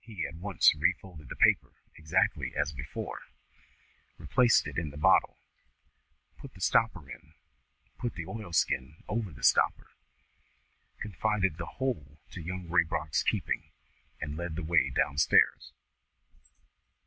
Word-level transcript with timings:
He 0.00 0.26
at 0.26 0.36
once 0.36 0.74
refolded 0.74 1.28
the 1.28 1.36
paper 1.36 1.72
exactly 1.98 2.54
as 2.56 2.72
before, 2.72 3.20
replaced 4.16 4.66
it 4.66 4.78
in 4.78 4.88
the 4.88 4.96
bottle, 4.96 5.36
put 6.38 6.54
the 6.54 6.60
stopper 6.62 7.06
in, 7.10 7.34
put 7.98 8.14
the 8.14 8.24
oilskin 8.26 9.04
over 9.08 9.30
the 9.30 9.42
stopper, 9.44 9.90
confided 11.02 11.58
the 11.58 11.66
whole 11.66 12.18
to 12.30 12.40
Young 12.40 12.66
Raybrock's 12.70 13.22
keeping, 13.22 13.70
and 14.22 14.38
led 14.38 14.56
the 14.56 14.64
way 14.64 14.88
down 14.88 15.18
stairs. 15.18 15.74